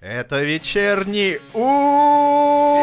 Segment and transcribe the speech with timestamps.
[0.00, 1.60] Это вечерний у.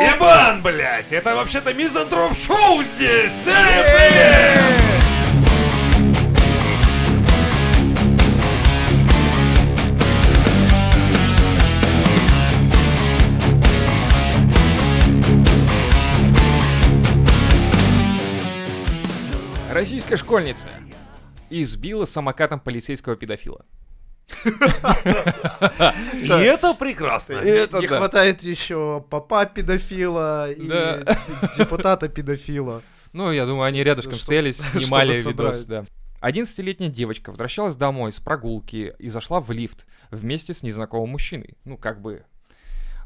[0.04, 1.12] Ебан, блядь!
[1.12, 3.47] Это вообще-то мизантроп шоу здесь!
[3.47, 4.88] Эй, блядь!
[19.71, 20.68] Российская школьница
[21.49, 23.65] избила самокатом полицейского педофила.
[26.21, 27.41] И это прекрасно.
[27.43, 30.68] Не хватает еще папа педофила и
[31.57, 32.81] депутата педофила.
[33.14, 35.86] Ну, я думаю, они рядышком Чтоб- стояли, снимали видос, да.
[36.22, 41.56] 11-летняя девочка возвращалась домой с прогулки и зашла в лифт вместе с незнакомым мужчиной.
[41.64, 42.23] Ну, как бы...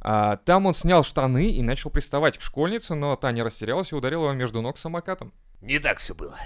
[0.04, 3.96] А, там он снял штаны и начал приставать к школьнице, но та не растерялась и
[3.96, 5.34] ударила его между ног самокатом.
[5.62, 6.38] Не так все было.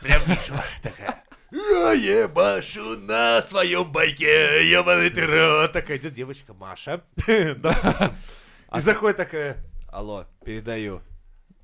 [0.00, 0.58] Прям ничего.
[0.82, 1.25] Такая.
[1.52, 5.72] Я ебашу на своем байке, ебаный ты рот.
[5.72, 7.02] Такая идет девочка Маша.
[7.26, 9.64] И заходит такая.
[9.88, 11.02] Алло, передаю.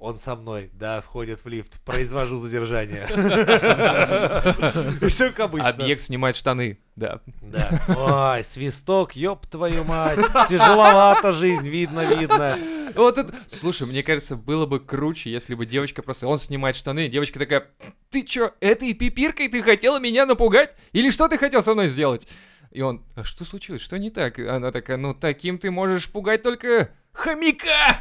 [0.02, 3.06] Он со мной, да, входит в лифт, произвожу задержание.
[5.00, 5.68] И все как обычно.
[5.68, 7.20] Объект снимает штаны, да.
[7.40, 8.34] Да.
[8.34, 10.18] Ой, свисток, ёб твою мать.
[10.48, 12.58] Тяжеловато жизнь, видно, видно.
[12.96, 13.32] Вот это...
[13.46, 16.26] Слушай, мне кажется, было бы круче, если бы девочка просто...
[16.26, 17.68] Он снимает штаны, девочка такая...
[18.10, 20.74] Ты чё, этой пипиркой ты хотела меня напугать?
[20.90, 22.26] Или что ты хотел со мной сделать?
[22.72, 23.04] И он...
[23.14, 23.82] А что случилось?
[23.82, 24.40] Что не так?
[24.40, 24.96] Она такая...
[24.96, 26.90] Ну, таким ты можешь пугать только...
[27.12, 28.00] Хомяка!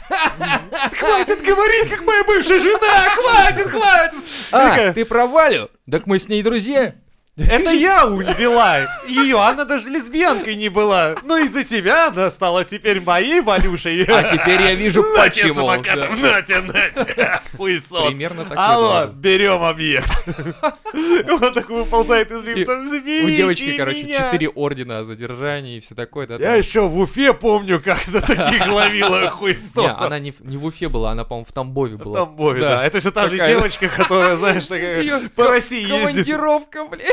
[0.98, 3.06] Хватит говорить, как моя бывшая жена!
[3.16, 4.20] Хватит, хватит!
[4.52, 5.70] А, ты про Валю?
[5.90, 6.96] Так мы с ней друзья.
[7.38, 11.16] Это я увела ее, она даже лесбиянкой не была.
[11.24, 14.04] Но из-за тебя она стала теперь моей Валюшей.
[14.04, 15.54] А теперь я вижу, почему.
[15.54, 16.32] самокатом, Да.
[16.36, 17.40] на тебе, на тебе.
[17.58, 18.08] Хуесос.
[18.08, 20.12] Примерно так Алло, берем объект.
[20.94, 22.78] Он так выползает из лифта.
[22.78, 24.18] У «Заберите девочки, короче, меня».
[24.32, 26.28] четыре ордена о задержании и все такое.
[26.38, 30.02] Я еще в Уфе помню, как-то таких ловила хуесосов.
[30.02, 32.20] она не, в- в Уфе была, она, по-моему, в Тамбове В была.
[32.20, 32.86] Тамбове, да.
[32.86, 36.00] Это все та же девочка, которая, знаешь, такая по России ездит.
[36.02, 37.08] Командировка, блин.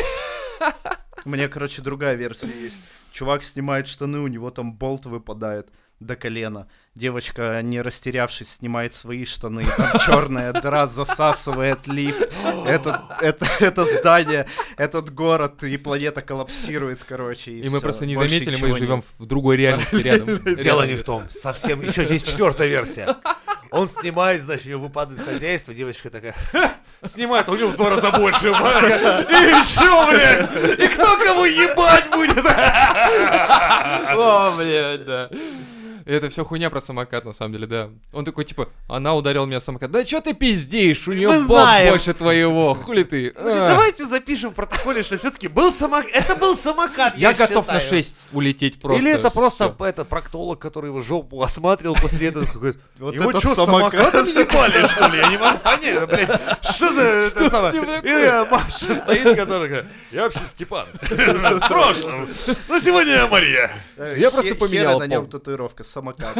[1.25, 2.79] У меня, короче, другая версия есть.
[3.13, 5.69] Чувак снимает штаны, у него там болт выпадает
[6.01, 6.69] до колена.
[6.95, 9.65] Девочка, не растерявшись, снимает свои штаны.
[9.77, 12.29] Там черная дыра засасывает лифт.
[12.67, 14.47] Это, это, это здание,
[14.77, 17.53] этот город и планета коллапсирует, короче.
[17.53, 19.05] И, И мы просто не Больше заметили, мы живем нет.
[19.19, 20.39] в другой реальности рядом.
[20.57, 21.25] Дело не в том.
[21.31, 21.81] Совсем.
[21.83, 23.17] Еще здесь четвертая версия.
[23.71, 26.35] Он снимает, значит, у него выпадает хозяйство, девочка такая.
[27.07, 28.49] Снимает, а у него в два раза больше.
[28.49, 30.79] И что, блядь?
[30.79, 32.45] И кто кого ебать будет?
[34.17, 35.29] О, блядь, да.
[36.09, 37.91] Это все хуйня про самокат, на самом деле, да.
[38.15, 39.91] Он такой, типа, она ударила меня самокат.
[39.91, 41.07] Да что ты пиздишь?
[41.07, 41.91] У нее знаем.
[41.91, 42.73] больше твоего.
[42.73, 43.31] Хули ты?
[43.33, 43.69] Говорит, А.
[43.69, 46.11] Давайте запишем в протоколе, что все-таки был самокат.
[46.15, 48.03] Это был самокат, Я готов на считаю.
[48.03, 49.03] 6 улететь просто.
[49.03, 53.55] Или это просто этот проктолог, который его жопу осматривал после этого, говорит, Вот его что,
[53.55, 55.19] самокат?» самокатом ебали, что ли?
[55.19, 58.45] Я не могу понять, блядь, что за Что с ним И такое?
[58.47, 62.29] Маша стоит, которая говорит, я вообще Степан, в прошлом,
[62.67, 63.71] но сегодня я Мария.
[63.99, 65.31] Э, Я просто поменял хера на нем пол.
[65.33, 66.37] татуировка, самокат.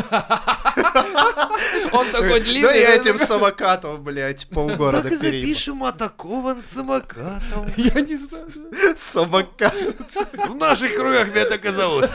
[1.93, 2.81] Он такой Да длинный.
[2.81, 5.87] я этим самокатом, блядь, полгорода переехал.
[5.87, 7.73] атакован самокатом.
[7.77, 8.47] Я не знаю.
[8.97, 9.75] Самокат.
[10.49, 12.09] В наших кругах меня так и зовут.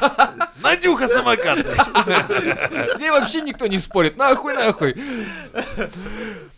[0.62, 1.59] Надюха самокат.
[1.59, 4.18] С ней вообще никто не спорит.
[4.18, 4.96] Нахуй, нахуй.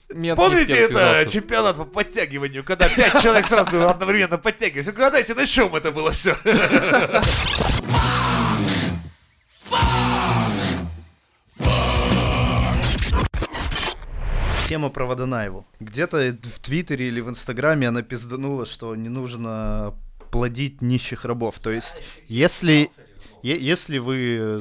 [0.08, 4.88] С Помните это чемпионат по подтягиванию, когда пять человек сразу одновременно подтягивались?
[4.88, 6.38] Угадайте, на чем это было все?
[14.68, 15.64] Тема про Водонаеву.
[15.80, 19.94] Где-то в Твиттере или в Инстаграме она пизданула, что не нужно
[20.32, 21.60] плодить нищих рабов.
[21.60, 22.90] То есть, если,
[23.44, 24.60] если вы,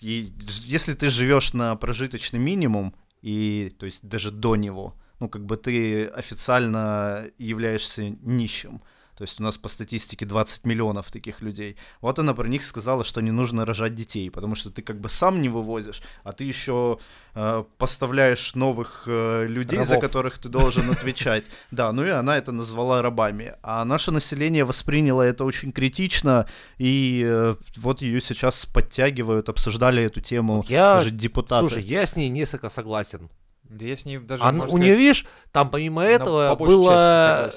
[0.00, 5.56] если ты живешь на прожиточный минимум, и, то есть, даже до него, ну, как бы
[5.56, 8.82] ты официально являешься нищим.
[9.20, 11.76] То есть у нас по статистике 20 миллионов таких людей.
[12.00, 15.10] Вот она про них сказала, что не нужно рожать детей, потому что ты как бы
[15.10, 16.98] сам не вывозишь, а ты еще
[17.34, 20.08] э, поставляешь новых э, людей, за Рабов.
[20.08, 21.44] которых ты должен отвечать.
[21.70, 23.52] Да, ну и она это назвала рабами.
[23.62, 26.46] А наше население восприняло это очень критично,
[26.78, 31.68] и э, вот ее сейчас подтягивают, обсуждали эту тему Вот я- даже депутаты.
[31.68, 33.28] Слушай, я с ней несколько согласен.
[33.64, 37.52] Да я с ней даже, А у сказать, нее, видишь, там помимо этого было...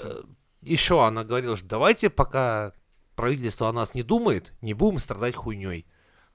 [0.65, 2.73] Еще она говорила, что давайте пока
[3.15, 5.85] правительство о нас не думает, не будем страдать хуйней.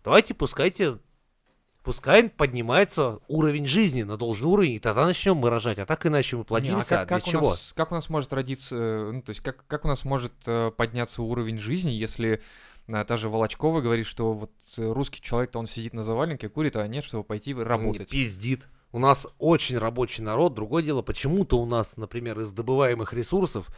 [0.04, 0.98] Давайте пускайте
[1.88, 5.78] Пускай поднимается уровень жизни на должный уровень, и тогда начнем мы рожать.
[5.78, 6.96] А так иначе мы Не, а плодимся.
[6.96, 7.48] как, для как у чего?
[7.48, 10.34] нас, как у нас может родиться, э, ну, то есть как, как у нас может
[10.44, 12.42] э, подняться уровень жизни, если
[12.88, 16.86] э, та же Волочкова говорит, что вот русский человек-то он сидит на заваленке, курит, а
[16.86, 18.10] нет, чтобы пойти Ну, работать.
[18.10, 18.68] Пиздит.
[18.92, 20.52] У нас очень рабочий народ.
[20.52, 23.68] Другое дело, почему-то у нас, например, из добываемых ресурсов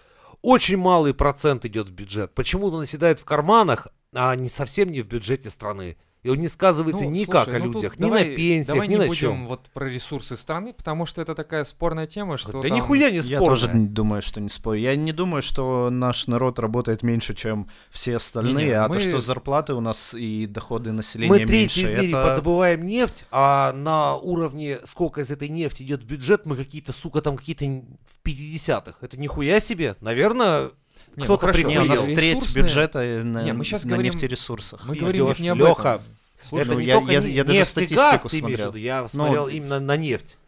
[0.43, 2.35] очень малый процент идет в бюджет.
[2.35, 5.97] Почему-то он оседает в карманах, а не совсем не в бюджете страны.
[6.23, 8.89] И он не сказывается Ну, никак слушай, о ну людях, ни давай- на пенсиях, давай
[8.89, 9.47] ни не на будем чем.
[9.47, 13.17] вот про ресурсы страны, потому что это такая спорная тема, что Да там- нихуя не
[13.17, 13.47] Я спорно.
[13.47, 14.81] тоже думаю, что не спорю.
[14.81, 19.01] Я не думаю, что наш народ работает меньше, чем все остальные, Не-не, а мы- то,
[19.01, 22.23] что зарплаты у нас и доходы населения Мы меньше, третий в мире это...
[22.23, 27.23] подобываем нефть, а на уровне, сколько из этой нефти идет в бюджет, мы какие-то, сука,
[27.23, 28.99] там какие-то в 50-х.
[29.01, 29.97] Это нихуя себе.
[30.03, 30.73] Наверное,
[31.17, 33.93] Не, ну кто-то хорошо, Не, у нас треть ресурсные- бюджета на, Не, мы щас на
[33.93, 34.85] говорим- нефтересурсах.
[34.85, 36.03] Мы говорим Пиздёж, не об этом.
[36.49, 38.75] Слушай, это ну, не я- я- я даже статистику газ, смотрел.
[38.75, 40.39] Я Ну, смотрел именно на нефть.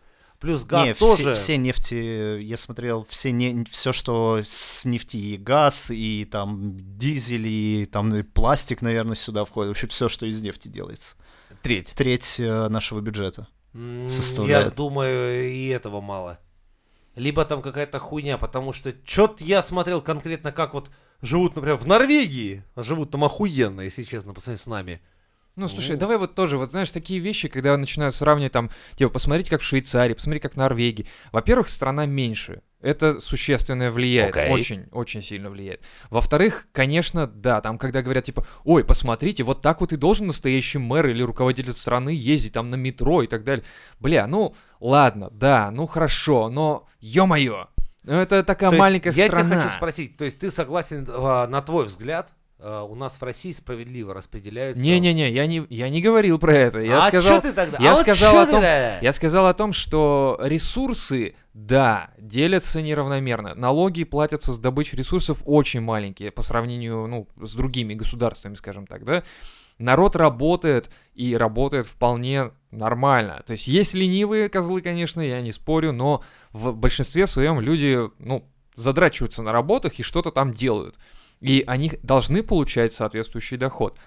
[0.41, 1.35] Плюс газ не, тоже.
[1.35, 6.73] все, все нефти, я смотрел, все, не, все, что с нефти, и газ, и там
[6.99, 9.69] дизель, и там и пластик, наверное, сюда входит.
[9.69, 11.15] Вообще все, что из нефти делается.
[11.63, 11.93] Треть.
[11.95, 13.47] Треть э, нашего бюджета.
[13.75, 14.75] М, Я составляет.
[14.75, 16.41] думаю, и этого мало.
[17.15, 21.87] Либо там какая-то хуйня, потому что что-то я смотрел конкретно, как вот живут, например, в
[21.87, 22.65] Норвегии.
[22.77, 25.01] Живут там охуенно, если честно, по сравнению с нами.
[25.55, 29.51] Ну, слушай, давай вот тоже, вот знаешь, такие вещи, когда начинают сравнивать там, типа, посмотрите,
[29.51, 31.07] как в Швейцарии, посмотрите, как в Норвегии.
[31.31, 32.63] Во-первых, страна меньше.
[32.81, 34.51] Это существенно влияет, Окей.
[34.51, 35.83] очень, очень сильно влияет.
[36.11, 40.79] Во-вторых, конечно, да, там, когда говорят, типа, ой, посмотрите, вот так вот и должен настоящий
[40.79, 43.65] мэр или руководитель страны ездить там на метро и так далее.
[44.01, 47.69] Бля, ну, ладно, да, ну хорошо, но, ё-моё,
[48.05, 49.51] ну это такая То есть маленькая я страна.
[49.51, 52.33] тебя хочу спросить, то есть ты согласен, а, на твой взгляд,
[52.63, 54.83] у нас в России справедливо распределяются...
[54.83, 56.79] Не-не-не, я не, я не говорил про это.
[56.79, 57.79] Я а сказал, ты тогда?
[57.81, 58.99] я а вот сказал чё о том- тогда?
[59.01, 63.55] Я сказал о том, что ресурсы, да, делятся неравномерно.
[63.55, 69.05] Налоги платятся с добычи ресурсов очень маленькие по сравнению, ну, с другими государствами, скажем так,
[69.05, 69.25] да.
[69.79, 73.43] Народ работает и работает вполне нормально.
[73.47, 76.23] То есть есть ленивые козлы, конечно, я не спорю, но
[76.53, 80.97] в большинстве своем люди, ну, задрачиваются на работах и что-то там делают.
[81.43, 83.99] И они должны получать соответствующий доход.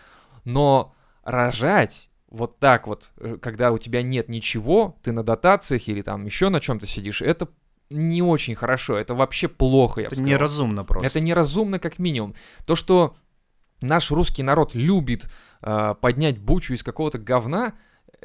[0.46, 6.02] Но рожать вот так вот, э, когда у тебя нет ничего, ты на дотациях или
[6.02, 7.48] там еще на чем-то сидишь, это
[7.90, 10.30] не очень хорошо, это вообще плохо, я бы Это сказал.
[10.30, 11.08] неразумно просто.
[11.08, 12.36] Это неразумно как минимум.
[12.66, 13.16] То, что
[13.82, 15.30] наш русский народ любит
[15.62, 17.74] э, поднять бучу из какого-то говна,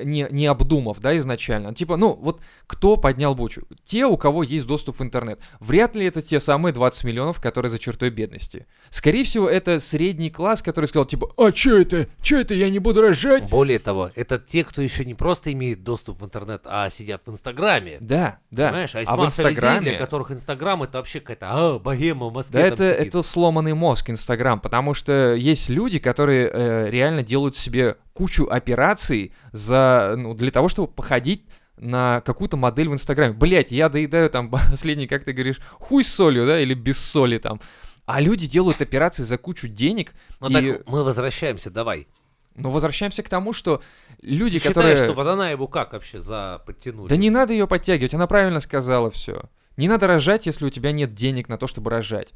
[0.04, 1.74] не, не обдумав, да, изначально.
[1.74, 3.62] Типа, ну, вот кто поднял бучу?
[3.84, 5.40] Те, у кого есть доступ в интернет.
[5.58, 8.66] Вряд ли это те самые 20 миллионов, которые за чертой бедности.
[8.90, 12.06] Скорее всего, это средний класс, который сказал, типа, а чё это?
[12.22, 12.54] Чё это?
[12.54, 13.48] Я не буду рожать?
[13.48, 17.30] Более того, это те, кто еще не просто имеет доступ в интернет, а сидят в
[17.30, 17.98] Инстаграме.
[18.00, 18.68] Да, да.
[18.68, 18.94] Понимаешь?
[18.94, 19.90] А, а в масса людей, Инстаграме...
[19.90, 22.60] для которых Инстаграм это вообще какая-то а, богема в Москве.
[22.60, 23.08] Да, это, сидит.
[23.08, 29.32] это сломанный мозг Инстаграм, потому что есть люди, которые э, реально делают себе кучу операций
[29.52, 31.46] за, ну, для того, чтобы походить
[31.78, 33.32] на какую-то модель в Инстаграме.
[33.32, 37.38] Блять, я доедаю там последний, как ты говоришь, хуй с солью, да, или без соли
[37.38, 37.62] там.
[38.04, 40.12] А люди делают операции за кучу денег.
[40.38, 42.08] Ну и, так мы возвращаемся, давай.
[42.56, 43.80] ну, возвращаемся к тому, что
[44.20, 44.96] люди, Ты которые...
[44.96, 47.08] считаешь, что Водонаеву как вообще за подтянули?
[47.08, 49.44] Да не надо ее подтягивать, она правильно сказала все.
[49.78, 52.34] Не надо рожать, если у тебя нет денег на то, чтобы рожать.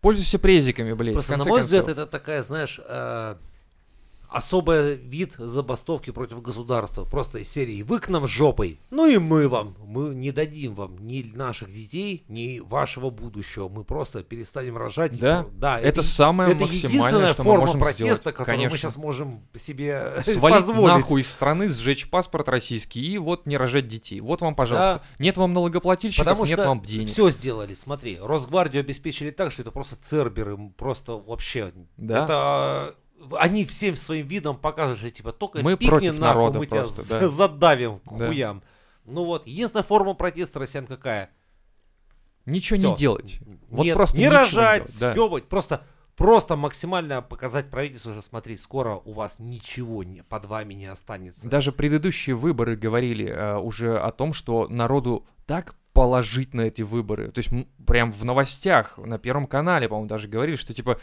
[0.00, 1.64] Пользуйся презиками, блядь, Просто, на мой концов.
[1.66, 3.36] взгляд, это такая, знаешь, э,
[4.30, 7.04] особый вид забастовки против государства.
[7.04, 9.76] Просто из серии «Вы к нам жопой, ну и мы вам.
[9.84, 13.68] Мы не дадим вам ни наших детей, ни вашего будущего.
[13.68, 15.18] Мы просто перестанем рожать».
[15.18, 18.22] Да, да Это самое это максимальное, что мы можем протеста, сделать.
[18.22, 18.74] которую Конечно.
[18.74, 20.94] мы сейчас можем себе Свалить позволить.
[20.94, 24.20] нахуй из страны, сжечь паспорт российский и вот не рожать детей.
[24.20, 25.02] Вот вам, пожалуйста.
[25.18, 27.08] Нет вам налогоплательщиков, Потому нет вам денег.
[27.08, 31.72] все сделали, смотри, Росгвардию обеспечили так, что это просто церберы, просто вообще.
[31.96, 32.24] Да.
[32.24, 32.99] Это э,
[33.38, 36.80] они всем своим видом показывают, что типа только Мы пикни против нахуй, народа мы тебя
[36.80, 37.28] просто, да.
[37.28, 38.26] задавим к Да.
[38.26, 38.62] хуям.
[39.04, 41.30] Ну вот, единственная форма протеста россиян какая?
[42.46, 42.90] Ничего Всё.
[42.90, 43.40] не делать.
[43.68, 45.48] Вот Нет, просто не рожать, делать, да.
[45.48, 45.82] просто
[46.16, 51.48] просто максимально показать правительству, что смотри, скоро у вас ничего не, под вами не останется.
[51.48, 57.30] Даже предыдущие выборы говорили э, уже о том, что народу так положить на эти выборы.
[57.30, 57.50] То есть
[57.86, 61.00] прям в новостях на Первом канале, по-моему, даже говорили, что типа,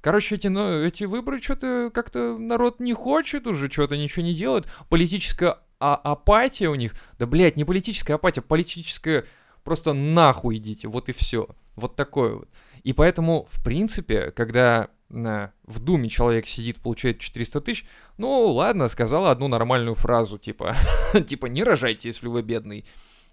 [0.00, 4.66] короче, эти, ну, эти выборы что-то как-то народ не хочет уже, что-то ничего не делает.
[4.88, 6.94] Политическая а- апатия у них.
[7.18, 9.24] Да, блядь, не политическая апатия, политическая
[9.64, 11.48] просто нахуй идите, вот и все.
[11.76, 12.48] Вот такое вот.
[12.82, 17.84] И поэтому, в принципе, когда на- в Думе человек сидит, получает 400 тысяч,
[18.16, 20.74] ну ладно, сказала одну нормальную фразу, типа,
[21.28, 22.84] типа не рожайте, если вы бедный.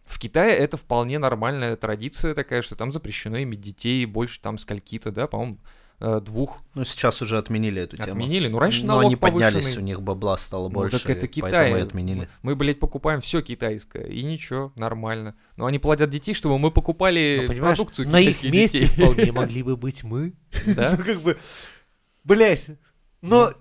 [0.06, 5.12] В Китае это вполне нормальная традиция такая, что там запрещено иметь детей больше там скольки-то,
[5.12, 5.68] да, по-моему, э,
[6.00, 8.12] двух Ну, сейчас уже отменили эту тему.
[8.12, 8.48] отменили.
[8.48, 9.82] Ну, раньше Но налог они поднялись, повышенный.
[9.82, 11.52] у них бабла стало Ну, больше, так это Китай.
[11.52, 12.30] поэтому и отменили.
[12.44, 15.34] Мы, блядь, покупаем все китайское, и ничего, нормально.
[15.56, 18.94] Но они платят детей, чтобы мы покупали Ну, продукцию на их китайских месте детей.
[19.04, 20.34] вполне могли бы быть мы.
[20.68, 20.96] Да?
[21.00, 21.38] Ну, как бы,
[22.24, 22.68] блять,
[23.22, 23.54] но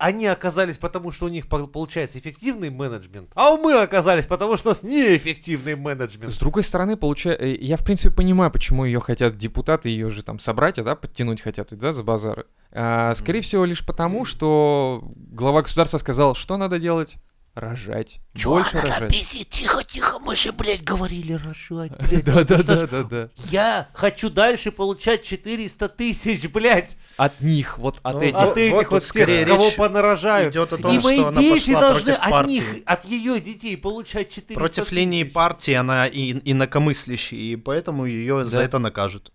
[0.00, 4.70] они оказались потому, что у них по- получается эффективный менеджмент, а мы оказались потому, что
[4.70, 6.32] у нас неэффективный менеджмент.
[6.32, 10.38] С другой стороны, получается, я в принципе понимаю, почему ее хотят депутаты, ее же там
[10.38, 12.46] собратья, да, подтянуть хотят, да, с базара.
[12.72, 17.16] А, скорее всего, лишь потому, что глава государства сказал, что надо делать?
[17.54, 18.20] Рожать.
[18.44, 19.10] Больше рожать.
[19.50, 21.90] тихо, тихо, мы же, блядь, говорили рожать.
[22.24, 23.28] Да, да, да, да, да.
[23.50, 28.34] Я хочу дальше получать 400 тысяч, блядь, От них, вот от Ну, этих.
[28.38, 30.54] Вот- от этих вот всех, кого понарожают.
[30.54, 32.50] идет о том, И что мои она дети пошла должны против от партии.
[32.52, 38.46] них, от ее детей получать 400 Против линии партии она и, инакомыслящая, и поэтому ее
[38.46, 39.32] за это накажут.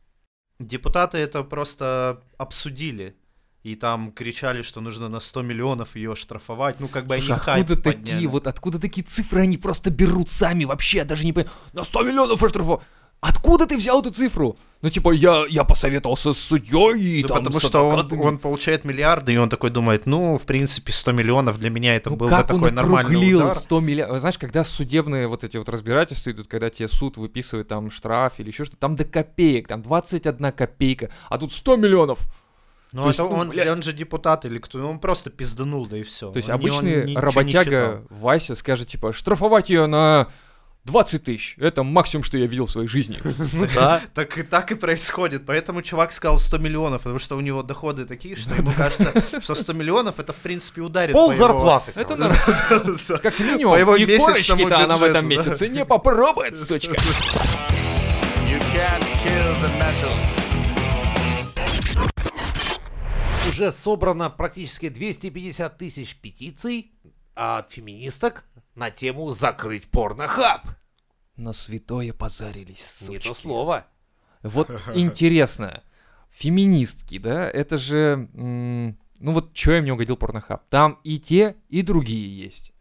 [0.57, 3.17] Депутаты это просто обсудили.
[3.65, 6.79] И там кричали, что нужно на 100 миллионов ее штрафовать.
[6.79, 8.03] Ну, как бы Слушай, они откуда подняли.
[8.03, 11.51] такие, вот откуда такие цифры они просто берут сами вообще, я даже не понимаю.
[11.73, 12.81] На 100 миллионов оштрафа.
[13.21, 14.55] Откуда ты взял эту цифру?
[14.83, 18.85] Ну, типа, я, я посоветовался с судьей и Ну, там потому что он, он получает
[18.85, 22.27] миллиарды, и он такой думает, ну, в принципе, 100 миллионов для меня это Ну, был
[22.27, 23.55] бы такой он нормальный удар.
[23.55, 24.19] 100 миллиардов.
[24.19, 28.49] Знаешь, когда судебные вот эти вот разбирательства идут, когда тебе суд выписывает там штраф или
[28.49, 32.27] еще что-то, там до копеек, там 21 копейка, а тут 100 миллионов.
[32.95, 33.67] Ну, То есть, это ну, он, блядь.
[33.67, 36.31] он же депутат или кто, он просто пизданул, да и все.
[36.31, 40.29] То есть обычный работяга Вася скажет, типа, штрафовать ее на
[40.85, 41.57] 20 тысяч.
[41.59, 43.19] Это максимум, что я видел в своей жизни.
[43.51, 44.01] Ну да.
[44.13, 45.45] Так, и- так и происходит.
[45.45, 49.11] Поэтому чувак сказал 100 миллионов, потому что у него доходы такие, что ему кажется,
[49.41, 51.91] что 100 миллионов это в принципе ударит Пол по его- зарплаты.
[51.95, 52.15] Это.
[53.21, 56.95] Как минимум, и корочки-то она в этом месяце не попробует, сучка.
[63.55, 66.91] Уже собрано практически 250 тысяч петиций
[67.35, 68.43] от феминисток
[68.75, 70.67] на тему «Закрыть порнохаб».
[71.37, 73.41] На святое позарились, Не то сучки.
[73.41, 73.85] слово.
[74.43, 75.83] Вот интересно,
[76.29, 78.97] феминистки, да, это же, ну
[79.31, 80.67] вот, что им не угодил порнохаб?
[80.69, 82.73] Там и те, и другие есть.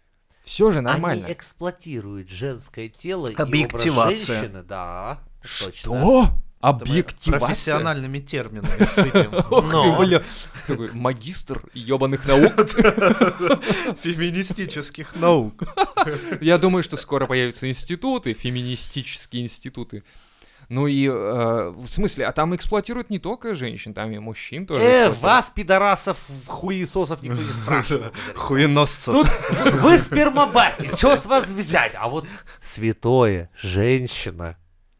[0.42, 1.26] Все же нормально.
[1.26, 3.92] Они эксплуатируют женское тело и Объективация.
[3.92, 4.62] образ женщины.
[4.64, 6.42] Да, точно.
[6.64, 7.46] Объективация?
[7.46, 9.30] Профессиональными терминами сыпем.
[9.50, 10.22] Ох ты, бля.
[10.66, 12.54] Такой магистр ебаных наук.
[14.02, 15.62] Феминистических наук.
[16.40, 20.04] Я думаю, что скоро появятся институты, феминистические институты.
[20.70, 24.82] Ну и, э, в смысле, а там эксплуатируют не только женщин, там и мужчин тоже.
[24.82, 26.16] Э, вас, пидорасов,
[26.46, 28.14] хуесосов, никто не спрашивает.
[28.34, 29.12] Хуеносцев.
[29.12, 29.28] Тут
[29.82, 31.92] вы спермобаки, что с вас взять?
[31.94, 32.26] А вот
[32.62, 34.56] святое, женщина.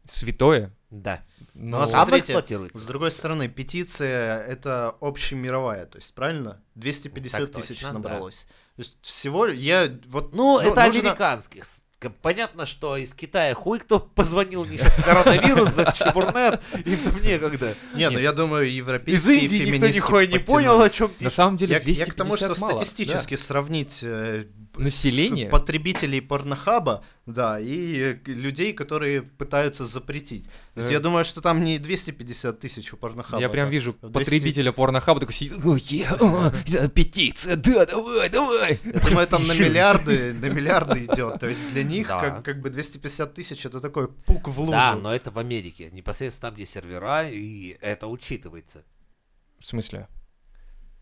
[0.07, 0.71] Святое?
[0.91, 1.21] Да.
[1.57, 2.77] Ну, Ну, а смотрите, эксплуатируется.
[2.79, 6.61] С другой стороны, петиция это общемировая, то есть правильно?
[6.75, 7.93] 250 Так тысяч точно, да.
[8.09, 8.45] набралось.
[8.75, 11.65] То есть всего я вот Ну, это нужно- американских.
[12.21, 17.73] Понятно, что из Китая хуй кто позвонил мне сейчас коронавирус за чебурнет, им там некогда.
[17.95, 21.57] Не, ну я думаю, Из европейские Индии никто нихуя не понял, о чем на самом
[21.57, 24.45] деле Я, 250 я к тому, что статистически сравнить э,
[24.77, 25.49] Население?
[25.49, 30.45] потребителей порнохаба, да, и э, людей, которые пытаются запретить.
[30.73, 33.41] То есть я думаю, что там не 250 тысяч у порнохаба.
[33.41, 37.85] Я прям вижу в 200 потребителя порнохаба такой сидит, «О, е, о, за- петиция, да,
[37.85, 38.79] давай, давай.
[38.83, 41.39] Я думаю, там на миллиарды, на миллиарды идет.
[41.39, 42.21] То есть для них Да.
[42.21, 44.71] как, как бы 250 тысяч это такой пук в лужу.
[44.71, 48.83] Да, но это в Америке, непосредственно там, где сервера, и это учитывается.
[49.59, 50.07] В смысле?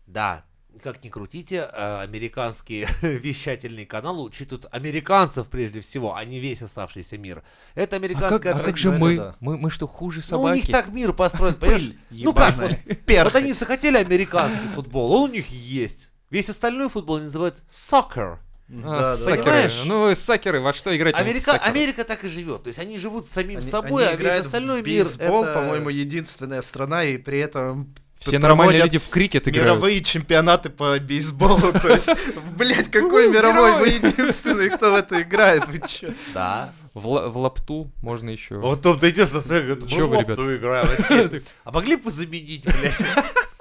[0.06, 0.44] Да,
[0.82, 7.18] как ни крутите, э, американские вещательные каналы учитывают американцев прежде всего, а не весь оставшийся
[7.18, 7.42] мир.
[7.74, 9.16] Это А как, американская а как же мы?
[9.16, 9.36] да.
[9.40, 9.56] мы?
[9.56, 10.72] Мы что, хуже Ну, у них собаки?
[10.72, 11.92] так мир построен, понимаешь?
[12.10, 12.56] Ну как,
[13.24, 16.10] вот, они захотели американский футбол, он у них есть.
[16.30, 18.38] Весь остальной футбол они называют soccer.
[18.68, 19.42] А, Да, сакеры.
[19.42, 19.82] Понимаешь?
[19.84, 21.14] Ну, сакеры, во что играть?
[21.14, 22.62] Америка, Америка так и живет.
[22.64, 25.44] То есть они живут самим Они, собой, они а весь играют остальной в мир бейсбол,
[25.44, 25.54] это...
[25.54, 27.94] по-моему, единственная страна, и при этом
[28.28, 29.64] Все нормальные люди в крикет играют.
[29.66, 31.72] мировые чемпионаты по бейсболу.
[31.72, 32.10] То есть,
[32.56, 33.78] блядь, какой мировой?
[33.78, 35.66] Вы единственный, кто в это играет.
[35.68, 36.08] Вы чё?
[36.32, 36.72] Да.
[36.94, 38.56] В, в лапту можно еще.
[38.58, 40.86] Вот там идешь на смотри, мы в лапту играем.
[40.96, 43.02] Такие, А могли бы вы заменить, блядь,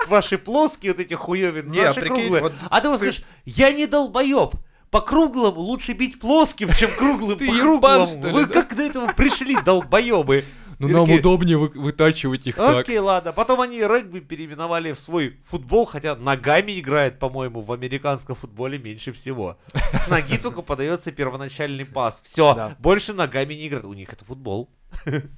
[0.07, 2.43] ваши плоские вот эти хуёвины, Не, а наши прикинь, круглые?
[2.43, 4.55] вот А ты вот скажешь, я не долбоеб.
[4.91, 8.05] По круглому лучше бить плоским, чем круглым по круглому.
[8.31, 10.45] Вы как до этого пришли, долбоебы?
[10.87, 12.77] Ну нам такие, удобнее вы- вытачивать их так.
[12.77, 13.31] Окей, ладно.
[13.33, 19.11] Потом они регби переименовали в свой футбол, хотя ногами играет, по-моему, в американском футболе меньше
[19.13, 19.57] всего.
[19.93, 22.21] С ноги только подается первоначальный пас.
[22.23, 22.75] Все, Да.
[22.79, 23.85] больше ногами не играют.
[23.85, 24.69] У них это футбол.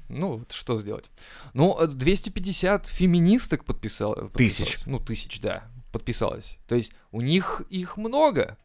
[0.10, 1.10] Ну, что сделать?
[1.54, 4.80] Ну, э, 250 феминисток подписало, Тысяч.
[4.86, 6.58] Ну, тысяч, да, подписалось.
[6.68, 8.58] То есть у них их много,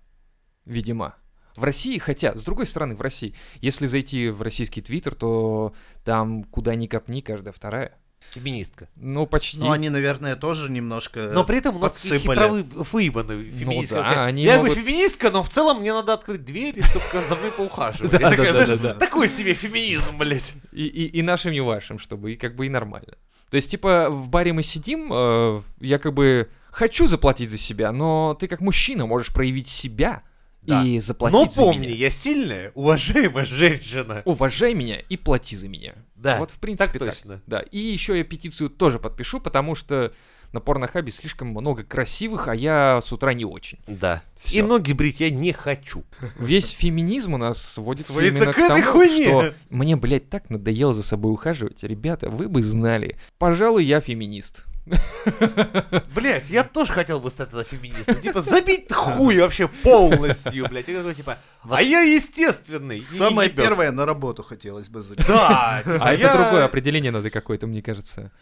[0.64, 1.14] видимо.
[1.56, 6.44] В России, хотя, с другой стороны, в России, если зайти в российский твиттер, то там
[6.44, 7.96] куда ни копни, каждая вторая.
[8.32, 8.88] Феминистка.
[8.96, 9.58] Ну, почти.
[9.58, 11.30] Ну, они, наверное, тоже немножко...
[11.32, 12.20] Но при этом у нас подсыпали.
[12.20, 13.94] хитровые, выебанные феминистки.
[13.94, 17.26] да, Такая, они я могут- бы феминистка, но в целом мне надо открыть двери, чтобы
[17.26, 18.12] за мной поухаживать.
[18.98, 20.52] Такой себе феминизм, блядь.
[20.70, 23.14] И, и, и нашим, и вашим, чтобы и как бы и нормально.
[23.50, 27.90] То есть, типа, в баре мы сидим, э, я как бы хочу заплатить за себя,
[27.90, 30.22] но ты как мужчина можешь проявить себя
[30.62, 30.84] Да.
[30.84, 31.94] и заплатить Но за помни, меня.
[31.94, 34.22] я сильная, уважаемая женщина.
[34.24, 35.94] Уважай меня и плати за меня.
[36.16, 37.40] Да, вот в принципе так точно.
[37.46, 40.12] Да, и еще я петицию тоже подпишу, потому что
[40.52, 43.78] на порнохабе слишком много красивых, а я с утра не очень.
[43.86, 44.22] Да.
[44.36, 44.66] И Всё.
[44.66, 46.04] ноги брить я не хочу.
[46.38, 49.24] Весь феминизм у нас сводится, Сводится именно к к, тому, хуйне.
[49.28, 51.82] что мне, блядь, так надоело за собой ухаживать.
[51.84, 53.16] Ребята, вы бы знали.
[53.38, 54.64] Пожалуй, я феминист.
[56.14, 58.20] Блять, я тоже хотел бы стать тогда феминистом.
[58.20, 60.88] Типа, забить хуй вообще полностью, блядь.
[60.88, 63.00] И такой, типа, а я естественный.
[63.02, 65.26] Самое первое на работу хотелось бы забить.
[65.26, 68.32] Да, типа, А это я- другое определение надо какое-то, мне кажется.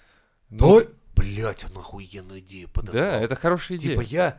[0.51, 3.05] Ну, Ну, блять, он охуенную идею подозвал.
[3.05, 3.93] да, это хорошая идея.
[3.93, 4.39] Типа, я...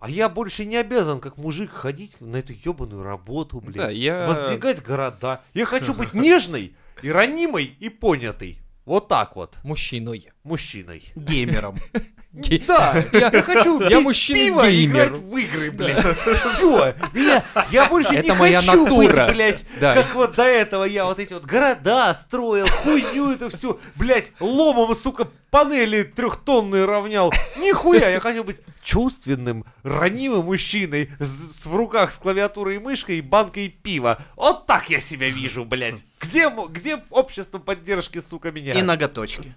[0.00, 3.76] А я больше не обязан, как мужик, ходить на эту ебаную работу, блядь.
[3.76, 5.40] Да, я- Воздвигать города.
[5.54, 8.58] Я хочу быть нежной и ранимой и понятой.
[8.84, 9.56] Вот так вот.
[9.62, 10.30] Мужчиной.
[10.44, 11.02] Мужчиной.
[11.16, 11.76] Геймером.
[12.32, 15.06] Ге- Да, Я- хочу я мужчина пиво и геймер.
[15.06, 16.16] играть в игры, блядь.
[16.16, 16.94] Все.
[17.14, 21.44] Я, я больше не хочу быть, блядь, как вот до этого я вот эти вот
[21.46, 27.32] города строил, хуйню эту всю, блядь, ломом, сука, панели трехтонные равнял.
[27.56, 31.28] Нихуя, я хочу быть чувственным, ранимым мужчиной с,
[31.62, 34.18] с- в руках с клавиатурой и мышкой и банкой пива.
[34.36, 36.04] Вот так я себя вижу, блядь.
[36.20, 38.74] Где, где общество поддержки, сука, меня?
[38.74, 39.54] И ноготочки.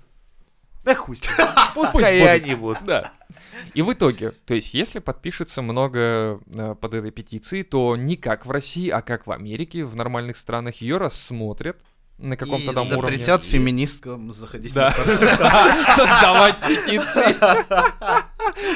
[0.87, 1.47] Да хуй с ним.
[1.75, 2.85] Пусть Пускай и они будут.
[2.85, 3.11] Да.
[3.73, 8.45] И в итоге, то есть, если подпишется много э, под этой петицией, то не как
[8.45, 11.77] в России, а как в Америке, в нормальных странах ее рассмотрят
[12.19, 13.17] на каком-то там уровне.
[13.17, 14.95] запретят феминисткам заходить Да.
[14.97, 15.95] на.
[15.95, 17.35] Создавать петиции.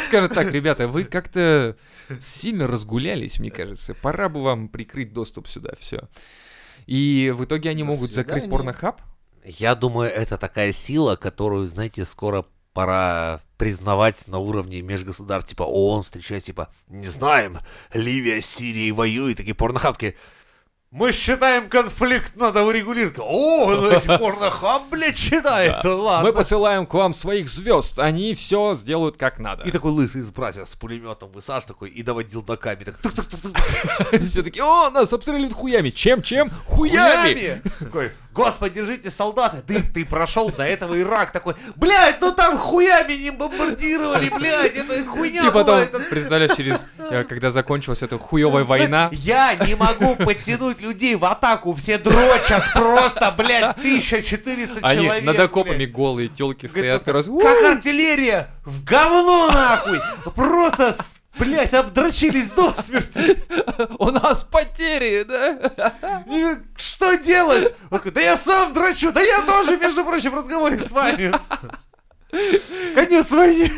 [0.05, 1.77] Скажет так, ребята, вы как-то
[2.19, 3.93] сильно разгулялись, мне кажется.
[3.93, 6.09] Пора бы вам прикрыть доступ сюда, все.
[6.87, 9.01] И в итоге они могут закрыть порнохаб.
[9.43, 16.03] Я думаю, это такая сила, которую, знаете, скоро пора признавать на уровне межгосударств, типа ООН,
[16.03, 17.59] встречаясь, типа, не знаем,
[17.93, 20.15] Ливия с Сирией воюет, такие порнохабки.
[20.91, 23.17] Мы считаем конфликт надо урегулировать.
[23.17, 26.27] О, ну если порнохаб, блядь, считает, ладно.
[26.27, 29.63] Мы посылаем к вам своих звезд, они все сделают как надо.
[29.63, 32.83] И такой лысый из братья с пулеметом высаж такой и давай дилдаками.
[32.83, 32.97] Так,
[34.21, 35.91] Все такие, о, нас обстреливают хуями.
[35.91, 36.49] Чем, чем?
[36.65, 37.35] Хуями!
[37.35, 37.61] хуями.
[37.79, 39.61] Такой, Господи, держите, солдаты.
[39.65, 41.31] Ты, ты прошел до этого Ирак.
[41.31, 46.55] Такой, блядь, ну там хуями не бомбардировали, блядь, это хуйня И потом, была, это представляешь,
[46.55, 51.97] через, э, когда закончилась эта хуевая война, Я не могу подтянуть людей в атаку, все
[51.97, 55.25] дрочат просто, блядь, 1400 они человек.
[55.25, 55.91] над окопами блядь.
[55.91, 59.99] голые телки Говорит, стоят, просто, раз, Как артиллерия, в говно нахуй,
[60.35, 60.95] просто,
[61.41, 63.37] блядь, обдрочились до смерти.
[63.97, 66.23] у нас потери, да?
[66.27, 67.73] И что делать?
[67.89, 71.31] Да я сам дрочу, да я тоже, между прочим, в разговоре с вами.
[72.95, 73.69] Конец войны.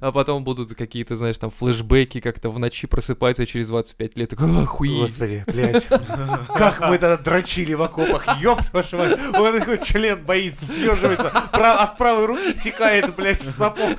[0.00, 4.62] А потом будут какие-то, знаешь, там флешбеки, как-то в ночи просыпаются через 25 лет, такой,
[4.62, 4.98] охуеть.
[4.98, 5.86] Господи, блядь.
[5.86, 9.18] Как мы тогда дрочили в окопах, ёб вашу мать.
[9.32, 13.96] Он такой член боится, съеживается, от правой руки текает, блядь, в сапог.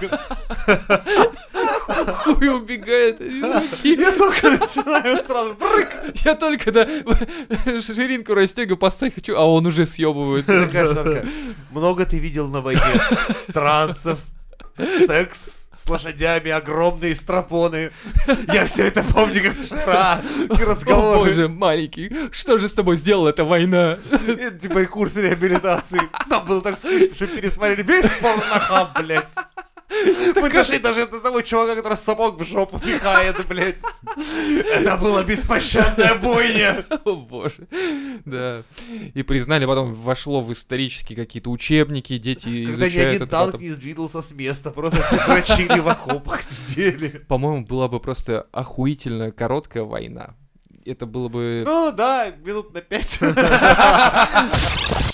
[1.85, 3.95] Хуй убегает из руки.
[3.99, 5.89] Я только начинаю сразу, брык.
[6.23, 6.87] Я только, да,
[7.81, 10.69] ширинку расстегиваю, поставить хочу, а он уже съебывается.
[11.71, 12.81] Много ты видел на войне
[13.53, 14.19] трансов,
[15.07, 17.91] секс с лошадями, огромные стропоны.
[18.53, 20.21] Я все это помню как вчера.
[20.49, 21.19] О Разговоры.
[21.19, 23.97] боже, маленький, что же с тобой сделала эта война?
[24.27, 25.99] Это типа курс реабилитации.
[26.29, 29.27] Нам было так скучно, что пересмотрели весь порнохаб, блядь.
[30.35, 33.79] Мы дошли даже того чувака, который сапог в жопу пихает, блядь.
[34.73, 36.83] Это была беспощадная бойня.
[37.05, 37.67] О боже,
[38.25, 38.63] да.
[39.13, 43.27] И признали, потом вошло в исторические какие-то учебники, дети Когда ни изучают один это.
[43.27, 43.61] танк потом.
[43.61, 47.23] не сдвинулся с места, просто дрочили в окопах, сидели.
[47.27, 50.35] По-моему, была бы просто охуительно короткая война.
[50.85, 51.63] Это было бы...
[51.65, 53.19] Ну да, минут на пять.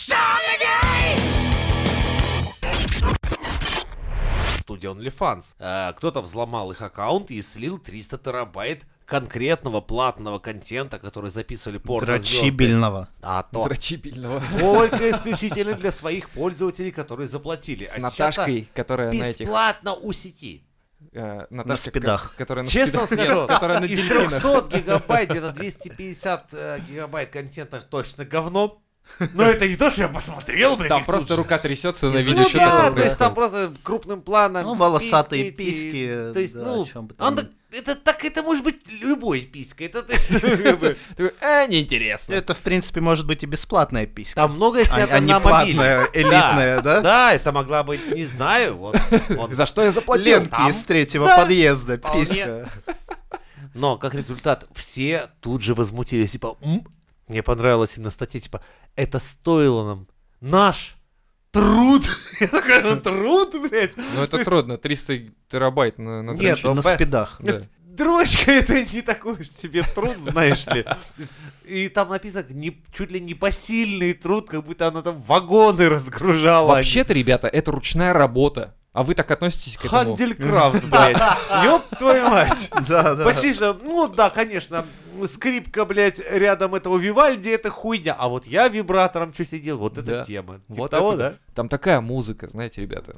[4.79, 5.55] студия OnlyFans.
[5.59, 12.41] Э, Кто-то взломал их аккаунт и слил 300 терабайт конкретного платного контента, который записывали порно-звезды.
[12.41, 13.09] Дрочибельного.
[13.21, 14.41] А то Дрочибельного.
[14.59, 17.85] только исключительно для своих пользователей, которые заплатили.
[17.85, 19.41] С А Наташкой, которая на этих...
[19.41, 20.63] бесплатно у сети.
[21.11, 22.31] э, Наташка, спидах.
[22.31, 23.25] ко- Которая на Честно спидах.
[23.25, 24.29] скажу, Нет, которая на из дельфинах.
[24.29, 28.79] 300 гигабайт, где-то 250 э, гигабайт контента точно говно.
[29.33, 32.43] Но это не то, что я посмотрел, блядь, Там просто рука трясется на Из- видео,
[32.43, 34.63] Ну что да, то есть там просто крупным планом.
[34.63, 36.85] Ну, волосатые эти, письки, То есть, да, ну,
[37.71, 39.83] это так, это может быть любой писька.
[39.83, 40.31] Это, то есть,
[41.41, 42.33] э, неинтересно.
[42.33, 44.35] Это, в принципе, может быть и бесплатная писька.
[44.35, 47.01] там многое А, снято а не на платная, элитная, да?
[47.01, 48.97] Да, это могла быть, не знаю, вот.
[49.51, 50.39] За что я заплатил?
[50.39, 52.67] Ленки из третьего Да, подъезда, писька.
[53.75, 56.83] Но как результат, все тут же возмутились, типа, «М,
[57.29, 58.61] мне понравилась именно статья, типа,
[58.95, 60.07] это стоило нам
[60.41, 60.97] наш
[61.51, 62.03] труд.
[62.39, 63.95] Я такой, «Ну, труд, блядь.
[63.95, 67.37] Ну это трудно, 300 терабайт на, на Нет, ну, На спидах.
[67.39, 67.53] Да.
[67.81, 70.85] Дрочка это не такой уж себе труд, знаешь ли.
[71.65, 76.69] И там написано не, чуть ли не посильный труд, как будто она там вагоны разгружала.
[76.69, 78.73] Вообще-то, ребята, это ручная работа.
[78.91, 80.15] А вы так относитесь к этому?
[80.15, 81.17] Ханделькрафт, блядь.
[81.63, 82.69] Ёб твою мать.
[82.87, 83.23] Да, да.
[83.23, 84.83] Почти что, ну да, конечно,
[85.27, 88.15] скрипка, блядь, рядом этого Вивальди, это хуйня.
[88.17, 90.23] А вот я вибратором что сидел, вот это Да.
[90.23, 90.55] тема.
[90.67, 91.53] Типа Вот того, это да?
[91.53, 93.15] Там такая музыка, знаете, ребята.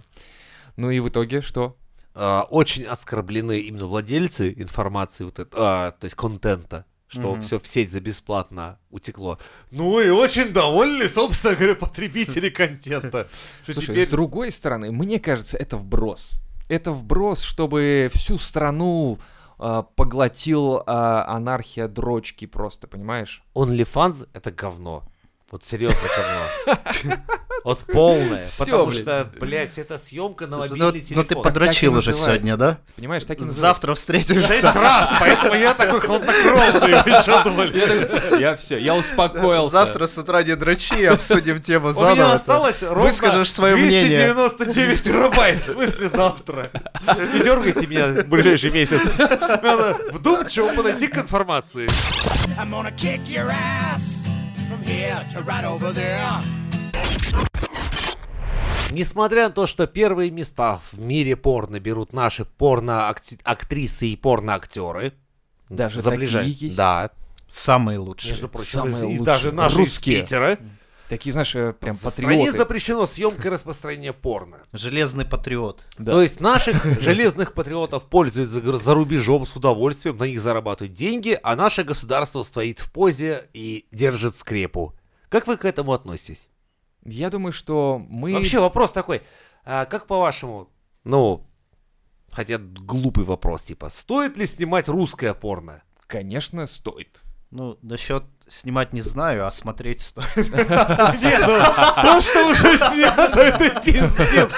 [0.75, 1.77] Ну и в итоге что?
[2.13, 7.41] А, Очень оскорблены именно владельцы информации, вот это, а, то есть контента, что Мгм.
[7.41, 9.37] все в сеть за бесплатно утекло.
[9.69, 13.27] Ну и очень довольны, собственно говоря, потребители контента.
[13.65, 16.39] Слушай, теперь- с другой стороны, мне кажется, это вброс.
[16.69, 19.19] Это вброс, чтобы всю страну
[19.59, 23.43] а, поглотил а, анархия дрочки просто, понимаешь?
[23.55, 25.03] OnlyFans это говно.
[25.51, 27.17] Вот серьезно говно.
[27.63, 28.45] Вот полное.
[28.45, 29.01] Всё, Потому блядь.
[29.01, 31.43] что, блядь, это съемка на Ну, мобильный ну, ты телефон.
[31.43, 32.79] подрочил уже сегодня, да?
[32.95, 33.61] Понимаешь, так и называется.
[33.61, 34.71] Завтра Шесть встретишься.
[34.71, 38.39] раз, поэтому я такой хладнокровный вышел, блядь.
[38.39, 39.69] Я все, я успокоился.
[39.75, 42.33] Завтра с утра не дрочи, обсудим тему У меня заново.
[42.33, 44.33] осталось ровно Выскажешь свое мнение.
[44.33, 46.71] 299 терабайт, в смысле завтра.
[47.33, 49.01] Не дергайте меня в ближайший месяц.
[49.19, 51.87] Надо вдумчиво подойти к информации.
[52.57, 54.10] I'm gonna kick your ass
[54.81, 56.41] from here to right over there.
[58.91, 65.13] Несмотря на то, что первые места в мире порно берут наши порно-актрисы и порно-актеры.
[65.69, 66.75] Даже за такие ближай- есть?
[66.75, 67.11] Да,
[67.47, 68.31] Самые лучшие.
[68.31, 69.23] между прочим, Самые и лучшие.
[69.25, 70.17] даже наши Русские.
[70.19, 70.57] из Питера.
[71.11, 72.57] Такие, знаешь, э, прям В стране патриоты.
[72.57, 74.61] запрещено съемка и распространение порно.
[74.71, 75.85] Железный патриот.
[75.97, 76.13] Да.
[76.13, 81.37] То есть наших железных патриотов пользуют за, за рубежом с удовольствием, на них зарабатывают деньги,
[81.43, 84.97] а наше государство стоит в позе и держит скрепу.
[85.27, 86.47] Как вы к этому относитесь?
[87.03, 88.31] Я думаю, что мы...
[88.33, 89.21] Вообще вопрос такой,
[89.65, 90.69] а как по-вашему,
[91.03, 91.45] ну,
[92.31, 95.83] хотя глупый вопрос, типа, стоит ли снимать русское порно?
[96.07, 97.21] Конечно, стоит.
[97.49, 100.27] Ну, насчет снимать не знаю, а смотреть стоит.
[101.41, 101.57] Ну,
[102.03, 104.49] то, что уже снято, это пиздец.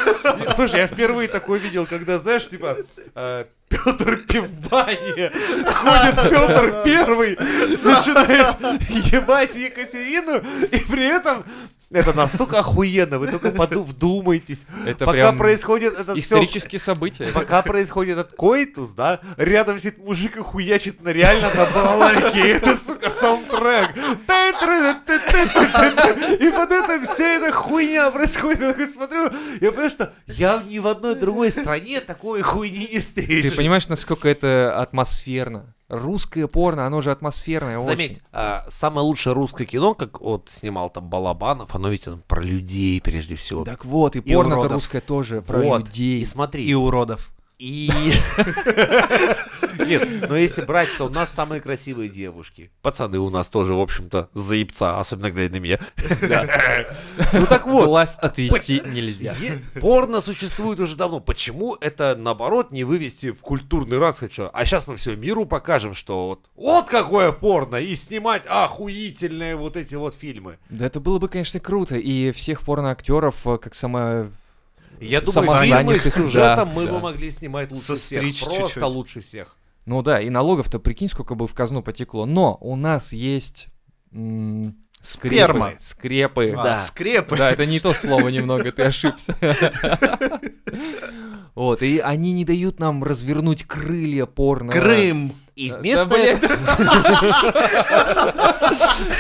[0.55, 2.77] Слушай, я впервые такое видел, когда, знаешь, типа,
[3.69, 5.29] Петр Пивбани,
[5.65, 7.35] ходит Петр Первый,
[7.83, 8.59] начинает
[9.11, 11.43] ебать Екатерину, и при этом
[11.93, 14.65] это настолько охуенно, вы только поду- вдумайтесь.
[14.85, 17.27] Это Пока прям происходит этот всё- исторические события.
[17.33, 22.39] Пока происходит этот коитус, да, рядом сидит мужик и хуячит на реально на балалайке.
[22.39, 23.91] И это, сука, саундтрек.
[26.39, 28.59] И под это вся эта хуйня происходит.
[28.61, 29.23] Я такой смотрю,
[29.61, 33.55] я понимаю, что я ни в одной другой стране такой хуйни не Ты встречу.
[33.55, 35.73] понимаешь, насколько это атмосферно?
[35.93, 38.21] Русское порно, оно же атмосферное Заметь, очень.
[38.31, 42.99] а, самое лучшее русское кино, как вот снимал там Балабанов, оно ведь там про людей
[42.99, 43.63] прежде всего.
[43.63, 45.79] Так вот, и И порно-то русское тоже про Вот.
[45.87, 46.19] людей.
[46.21, 47.29] И смотри, И уродов.
[47.59, 47.91] И...
[49.85, 52.71] Нет, но если брать, то у нас самые красивые девушки.
[52.81, 55.79] Пацаны у нас тоже, в общем-то, заебца, особенно глядя на меня.
[57.33, 59.35] Ну так вот, Глаз отвести нельзя.
[59.79, 61.19] порно существует уже давно.
[61.19, 63.97] Почему это, наоборот, не вывести в культурный?
[64.29, 64.49] Что?
[64.53, 69.77] А сейчас мы все миру покажем, что вот, вот какое порно, и снимать охуительные вот
[69.77, 70.57] эти вот фильмы.
[70.69, 71.95] Да это было бы, конечно, круто.
[71.95, 74.27] И всех порно-актеров, э, как сама...
[74.99, 76.93] Я С- думаю, фильмы с сюжетом да, мы да.
[76.93, 78.47] бы могли снимать лучше Состричь всех.
[78.47, 78.83] Просто чуть-чуть.
[78.83, 79.55] лучше всех.
[79.85, 82.25] Ну да, и налогов-то, прикинь, сколько бы в казну потекло.
[82.25, 83.67] Но у нас есть...
[84.11, 85.35] м, скрепы.
[85.35, 85.71] Сперма.
[85.79, 86.53] Скрепы.
[86.57, 86.75] А, Да.
[86.77, 87.35] скрепы.
[87.37, 89.35] Да, это не то слово немного, ты ошибся.
[91.55, 94.73] Вот, и они не дают нам развернуть крылья порно.
[94.73, 95.33] Крым.
[95.55, 96.39] И Да, вместо блядь,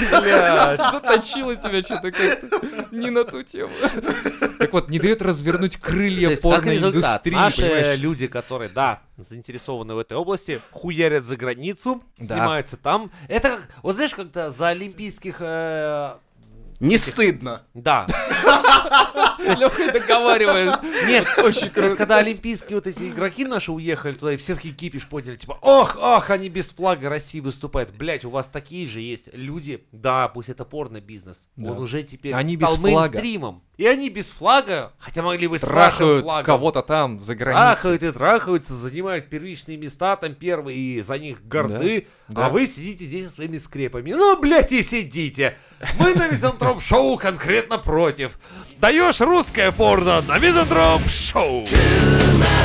[0.09, 0.81] Блядь.
[0.91, 2.59] заточило тебя что-то как-то
[2.91, 3.71] не на ту тему.
[4.57, 10.59] Так вот, не дает развернуть крылья порноиндустрии, наши люди, которые, да, заинтересованы в этой области,
[10.71, 12.35] хуярят за границу, Да.
[12.35, 13.11] снимаются там.
[13.27, 15.39] Это как, вот знаешь, когда за олимпийских...
[16.83, 17.63] Не стыдно.
[17.73, 18.05] да.
[19.37, 20.75] Ты, Лёха, договариваешь.
[21.07, 21.95] Нет, Очень То есть, круто.
[21.95, 25.97] когда олимпийские вот эти игроки наши уехали туда, и все такие кипиш подняли, типа, ох,
[25.99, 27.91] ох, они без флага России выступают.
[27.95, 29.85] Блять, у вас такие же есть люди.
[29.91, 31.47] Да, пусть это порно-бизнес.
[31.55, 31.71] Да.
[31.71, 32.97] Он уже теперь Они стал без флага.
[33.13, 33.63] мейнстримом.
[33.75, 36.45] И они без флага, хотя могли бы с Трахают флагом.
[36.45, 37.63] кого-то там за границей.
[37.63, 42.07] Трахают и трахаются, занимают первичные места там первые, и за них горды.
[42.27, 42.49] Да, А да.
[42.49, 44.11] вы сидите здесь со своими скрепами.
[44.11, 45.57] Ну, блядь, и сидите.
[45.97, 48.37] Мы на Мизантроп-шоу конкретно против.
[48.79, 51.63] Даешь русское порно на Мизантроп-шоу.
[51.63, 52.62] Tonight